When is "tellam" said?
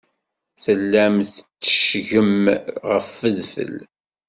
0.63-1.15